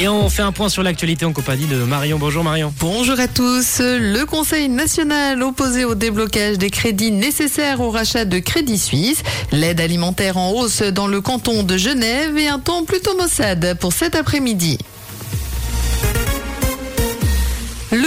Et 0.00 0.08
on 0.08 0.30
fait 0.30 0.40
un 0.40 0.50
point 0.50 0.70
sur 0.70 0.82
l'actualité 0.82 1.26
en 1.26 1.34
compagnie 1.34 1.66
de 1.66 1.76
Marion. 1.76 2.18
Bonjour 2.18 2.42
Marion. 2.42 2.72
Bonjour 2.80 3.20
à 3.20 3.28
tous. 3.28 3.80
Le 3.80 4.24
Conseil 4.24 4.70
national 4.70 5.42
opposé 5.42 5.84
au 5.84 5.94
déblocage 5.94 6.56
des 6.56 6.70
crédits 6.70 7.10
nécessaires 7.10 7.82
au 7.82 7.90
rachat 7.90 8.24
de 8.24 8.38
Crédit 8.38 8.78
Suisse, 8.78 9.22
l'aide 9.52 9.78
alimentaire 9.78 10.38
en 10.38 10.52
hausse 10.52 10.80
dans 10.80 11.06
le 11.06 11.20
canton 11.20 11.64
de 11.64 11.76
Genève 11.76 12.38
et 12.38 12.48
un 12.48 12.58
temps 12.58 12.84
plutôt 12.84 13.14
maussade 13.14 13.76
pour 13.78 13.92
cet 13.92 14.14
après-midi. 14.14 14.78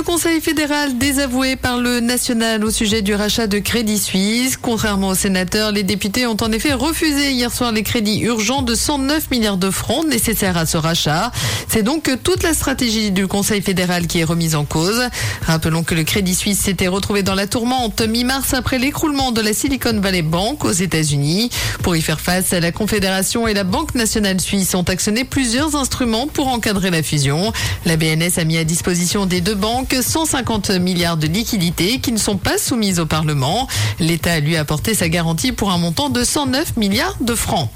Le 0.00 0.04
Conseil 0.04 0.40
fédéral 0.40 0.96
désavoué 0.96 1.56
par 1.56 1.76
le 1.76 2.00
national 2.00 2.64
au 2.64 2.70
sujet 2.70 3.02
du 3.02 3.14
rachat 3.14 3.46
de 3.46 3.58
Crédit 3.58 3.98
Suisse. 3.98 4.56
Contrairement 4.56 5.08
aux 5.08 5.14
sénateurs, 5.14 5.72
les 5.72 5.82
députés 5.82 6.26
ont 6.26 6.38
en 6.40 6.50
effet 6.52 6.72
refusé 6.72 7.32
hier 7.32 7.52
soir 7.52 7.70
les 7.70 7.82
crédits 7.82 8.20
urgents 8.20 8.62
de 8.62 8.74
109 8.74 9.30
milliards 9.30 9.58
de 9.58 9.68
francs 9.68 10.06
nécessaires 10.06 10.56
à 10.56 10.64
ce 10.64 10.78
rachat. 10.78 11.30
C'est 11.68 11.82
donc 11.82 12.10
toute 12.24 12.42
la 12.42 12.54
stratégie 12.54 13.10
du 13.10 13.26
Conseil 13.26 13.60
fédéral 13.60 14.06
qui 14.06 14.20
est 14.20 14.24
remise 14.24 14.54
en 14.54 14.64
cause. 14.64 15.02
Rappelons 15.42 15.82
que 15.82 15.94
le 15.94 16.04
Crédit 16.04 16.34
Suisse 16.34 16.60
s'était 16.60 16.88
retrouvé 16.88 17.22
dans 17.22 17.34
la 17.34 17.46
tourmente 17.46 18.00
mi-mars 18.00 18.54
après 18.54 18.78
l'écroulement 18.78 19.32
de 19.32 19.42
la 19.42 19.52
Silicon 19.52 20.00
Valley 20.00 20.22
Bank 20.22 20.64
aux 20.64 20.72
États-Unis. 20.72 21.50
Pour 21.82 21.94
y 21.94 22.00
faire 22.00 22.20
face, 22.20 22.52
la 22.52 22.72
Confédération 22.72 23.46
et 23.46 23.52
la 23.52 23.64
Banque 23.64 23.94
nationale 23.94 24.40
suisse 24.40 24.74
ont 24.74 24.82
actionné 24.82 25.24
plusieurs 25.24 25.76
instruments 25.76 26.26
pour 26.26 26.48
encadrer 26.48 26.90
la 26.90 27.02
fusion. 27.02 27.52
La 27.84 27.98
BNS 27.98 28.38
a 28.38 28.44
mis 28.44 28.56
à 28.56 28.64
disposition 28.64 29.26
des 29.26 29.42
deux 29.42 29.54
banques 29.54 29.89
150 30.00 30.70
milliards 30.70 31.16
de 31.16 31.26
liquidités 31.26 31.98
qui 31.98 32.12
ne 32.12 32.18
sont 32.18 32.36
pas 32.36 32.58
soumises 32.58 33.00
au 33.00 33.06
Parlement. 33.06 33.68
L'État 33.98 34.40
lui 34.40 34.56
a 34.56 34.60
apporté 34.60 34.94
sa 34.94 35.08
garantie 35.08 35.52
pour 35.52 35.70
un 35.70 35.78
montant 35.78 36.08
de 36.08 36.22
109 36.22 36.76
milliards 36.76 37.16
de 37.20 37.34
francs. 37.34 37.68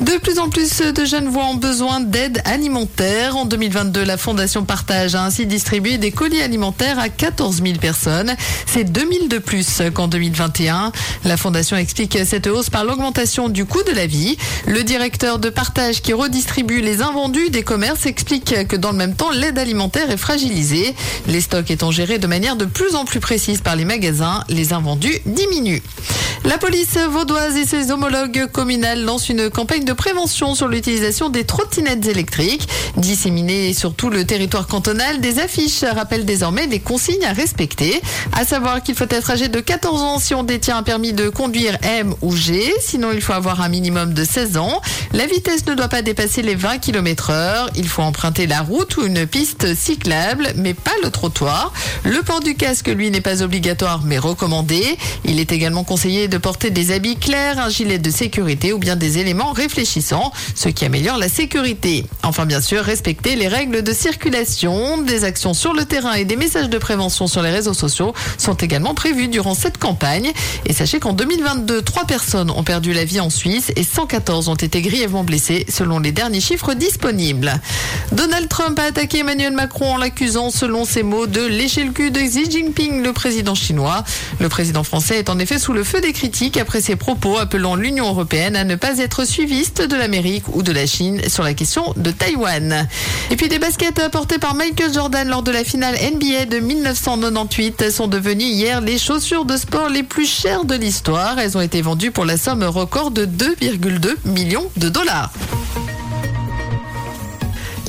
De 0.00 0.18
plus 0.18 0.38
en 0.38 0.50
plus 0.50 0.82
de 0.82 1.04
jeunes 1.06 1.28
voix 1.28 1.46
ont 1.46 1.54
besoin 1.54 2.00
d'aide 2.00 2.42
alimentaire. 2.44 3.34
En 3.34 3.46
2022, 3.46 4.04
la 4.04 4.18
Fondation 4.18 4.62
Partage 4.62 5.14
a 5.14 5.24
ainsi 5.24 5.46
distribué 5.46 5.96
des 5.96 6.10
colis 6.10 6.42
alimentaires 6.42 6.98
à 6.98 7.08
14 7.08 7.62
000 7.62 7.78
personnes. 7.78 8.36
C'est 8.66 8.84
2 8.84 9.00
000 9.00 9.28
de 9.28 9.38
plus 9.38 9.80
qu'en 9.94 10.06
2021. 10.06 10.92
La 11.24 11.36
Fondation 11.38 11.78
explique 11.78 12.18
cette 12.26 12.46
hausse 12.46 12.68
par 12.68 12.84
l'augmentation 12.84 13.48
du 13.48 13.64
coût 13.64 13.82
de 13.84 13.92
la 13.92 14.06
vie. 14.06 14.36
Le 14.66 14.82
directeur 14.82 15.38
de 15.38 15.48
Partage 15.48 16.02
qui 16.02 16.12
redistribue 16.12 16.82
les 16.82 17.00
invendus 17.00 17.48
des 17.48 17.62
commerces 17.62 18.04
explique 18.04 18.68
que 18.68 18.76
dans 18.76 18.92
le 18.92 18.98
même 18.98 19.14
temps, 19.14 19.30
l'aide 19.30 19.58
alimentaire 19.58 20.10
est 20.10 20.18
fragilisée. 20.18 20.94
Stocks 21.46 21.70
étant 21.70 21.92
gérés 21.92 22.18
de 22.18 22.26
manière 22.26 22.56
de 22.56 22.64
plus 22.64 22.96
en 22.96 23.04
plus 23.04 23.20
précise 23.20 23.60
par 23.60 23.76
les 23.76 23.84
magasins, 23.84 24.42
les 24.48 24.72
invendus 24.72 25.20
diminuent. 25.24 25.82
La 26.44 26.58
police 26.58 26.96
vaudoise 26.96 27.56
et 27.56 27.64
ses 27.64 27.90
homologues 27.90 28.46
communales 28.52 29.02
lancent 29.02 29.28
une 29.28 29.50
campagne 29.50 29.84
de 29.84 29.92
prévention 29.92 30.54
sur 30.54 30.68
l'utilisation 30.68 31.28
des 31.28 31.44
trottinettes 31.44 32.06
électriques. 32.06 32.68
Disséminées 32.96 33.72
sur 33.74 33.94
tout 33.94 34.10
le 34.10 34.24
territoire 34.24 34.66
cantonal, 34.66 35.20
des 35.20 35.38
affiches 35.38 35.82
rappellent 35.82 36.24
désormais 36.24 36.66
des 36.66 36.78
consignes 36.78 37.24
à 37.24 37.32
respecter. 37.32 38.00
À 38.32 38.44
savoir 38.44 38.82
qu'il 38.82 38.94
faut 38.94 39.06
être 39.08 39.30
âgé 39.30 39.48
de 39.48 39.60
14 39.60 40.02
ans 40.02 40.18
si 40.18 40.34
on 40.34 40.44
détient 40.44 40.76
un 40.76 40.82
permis 40.82 41.12
de 41.12 41.28
conduire 41.28 41.78
M 41.82 42.14
ou 42.22 42.36
G. 42.36 42.72
Sinon, 42.80 43.10
il 43.12 43.20
faut 43.20 43.32
avoir 43.32 43.60
un 43.60 43.68
minimum 43.68 44.14
de 44.14 44.24
16 44.24 44.56
ans. 44.56 44.80
La 45.12 45.26
vitesse 45.26 45.66
ne 45.66 45.74
doit 45.74 45.88
pas 45.88 46.02
dépasser 46.02 46.42
les 46.42 46.54
20 46.54 46.78
km 46.78 47.30
heure. 47.30 47.70
Il 47.76 47.88
faut 47.88 48.02
emprunter 48.02 48.46
la 48.46 48.60
route 48.60 48.96
ou 48.98 49.04
une 49.04 49.26
piste 49.26 49.74
cyclable, 49.74 50.52
mais 50.56 50.74
pas 50.74 50.94
le 51.02 51.10
trottoir. 51.10 51.72
Le 52.04 52.22
port 52.22 52.40
du 52.40 52.54
casque, 52.54 52.88
lui, 52.88 53.10
n'est 53.10 53.20
pas 53.20 53.42
obligatoire, 53.42 54.02
mais 54.04 54.18
recommandé. 54.18 54.96
Il 55.24 55.40
est 55.40 55.50
également 55.50 55.84
conseillé 55.84 56.25
de 56.28 56.38
porter 56.38 56.70
des 56.70 56.92
habits 56.92 57.16
clairs, 57.16 57.58
un 57.58 57.68
gilet 57.68 57.98
de 57.98 58.10
sécurité 58.10 58.72
ou 58.72 58.78
bien 58.78 58.96
des 58.96 59.18
éléments 59.18 59.52
réfléchissants, 59.52 60.32
ce 60.54 60.68
qui 60.68 60.84
améliore 60.84 61.18
la 61.18 61.28
sécurité. 61.28 62.04
Enfin, 62.22 62.46
bien 62.46 62.60
sûr, 62.60 62.82
respecter 62.82 63.36
les 63.36 63.48
règles 63.48 63.82
de 63.82 63.92
circulation, 63.92 64.98
des 64.98 65.24
actions 65.24 65.54
sur 65.54 65.72
le 65.72 65.84
terrain 65.84 66.14
et 66.14 66.24
des 66.24 66.36
messages 66.36 66.68
de 66.68 66.78
prévention 66.78 67.26
sur 67.26 67.42
les 67.42 67.50
réseaux 67.50 67.74
sociaux 67.74 68.14
sont 68.38 68.54
également 68.54 68.94
prévus 68.94 69.28
durant 69.28 69.54
cette 69.54 69.78
campagne. 69.78 70.32
Et 70.64 70.72
sachez 70.72 71.00
qu'en 71.00 71.12
2022, 71.12 71.82
trois 71.82 72.04
personnes 72.04 72.50
ont 72.50 72.64
perdu 72.64 72.92
la 72.92 73.04
vie 73.04 73.20
en 73.20 73.30
Suisse 73.30 73.72
et 73.76 73.84
114 73.84 74.48
ont 74.48 74.54
été 74.54 74.82
grièvement 74.82 75.24
blessées 75.24 75.66
selon 75.68 75.98
les 75.98 76.12
derniers 76.12 76.40
chiffres 76.40 76.74
disponibles. 76.74 77.52
Donald 78.12 78.48
Trump 78.48 78.78
a 78.78 78.84
attaqué 78.84 79.18
Emmanuel 79.18 79.52
Macron 79.52 79.94
en 79.94 79.96
l'accusant, 79.96 80.50
selon 80.50 80.84
ses 80.84 81.02
mots, 81.02 81.26
de 81.26 81.44
lécher 81.44 81.84
le 81.84 81.92
cul 81.92 82.10
de 82.10 82.20
Xi 82.20 82.50
Jinping, 82.50 83.02
le 83.02 83.12
président 83.12 83.54
chinois. 83.54 84.04
Le 84.40 84.48
président 84.48 84.84
français 84.84 85.18
est 85.18 85.30
en 85.30 85.38
effet 85.38 85.58
sous 85.58 85.72
le 85.72 85.84
feu 85.84 86.00
des 86.00 86.12
critiques 86.16 86.56
après 86.56 86.80
ses 86.80 86.96
propos 86.96 87.36
appelant 87.36 87.76
l'Union 87.76 88.08
européenne 88.08 88.56
à 88.56 88.64
ne 88.64 88.74
pas 88.74 89.00
être 89.00 89.26
suiviste 89.26 89.82
de 89.82 89.96
l'Amérique 89.96 90.44
ou 90.54 90.62
de 90.62 90.72
la 90.72 90.86
Chine 90.86 91.20
sur 91.28 91.42
la 91.42 91.52
question 91.52 91.92
de 91.98 92.10
Taïwan. 92.10 92.88
Et 93.30 93.36
puis 93.36 93.50
des 93.50 93.58
baskets 93.58 93.98
apportées 93.98 94.38
par 94.38 94.54
Michael 94.54 94.94
Jordan 94.94 95.28
lors 95.28 95.42
de 95.42 95.50
la 95.50 95.62
finale 95.62 95.94
NBA 95.94 96.46
de 96.46 96.58
1998 96.58 97.90
sont 97.90 98.08
devenues 98.08 98.44
hier 98.44 98.80
les 98.80 98.96
chaussures 98.96 99.44
de 99.44 99.58
sport 99.58 99.90
les 99.90 100.04
plus 100.04 100.26
chères 100.26 100.64
de 100.64 100.74
l'histoire. 100.74 101.38
Elles 101.38 101.58
ont 101.58 101.60
été 101.60 101.82
vendues 101.82 102.12
pour 102.12 102.24
la 102.24 102.38
somme 102.38 102.64
record 102.64 103.10
de 103.10 103.26
2,2 103.26 104.16
millions 104.24 104.70
de 104.78 104.88
dollars. 104.88 105.30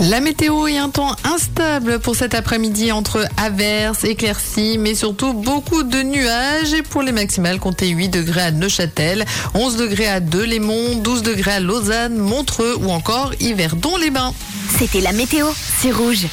La 0.01 0.19
météo 0.21 0.67
est 0.67 0.77
un 0.77 0.89
temps 0.89 1.15
instable 1.23 1.99
pour 1.99 2.15
cet 2.15 2.35
après-midi 2.35 2.91
entre 2.91 3.27
averses, 3.35 4.03
éclaircies, 4.03 4.77
mais 4.77 4.93
surtout 4.93 5.33
beaucoup 5.33 5.81
de 5.81 6.03
nuages. 6.03 6.73
Et 6.73 6.83
pour 6.83 7.01
les 7.01 7.11
maximales, 7.11 7.59
comptez 7.59 7.89
8 7.89 8.09
degrés 8.09 8.41
à 8.41 8.51
Neuchâtel, 8.51 9.25
11 9.55 9.77
degrés 9.77 10.07
à 10.07 10.19
Delémont, 10.19 10.95
12 10.97 11.23
degrés 11.23 11.53
à 11.53 11.59
Lausanne, 11.59 12.15
Montreux 12.15 12.75
ou 12.79 12.91
encore 12.91 13.31
Yverdon-les-Bains. 13.39 14.33
C'était 14.77 15.01
la 15.01 15.13
météo, 15.13 15.47
c'est 15.81 15.91
rouge. 15.91 16.25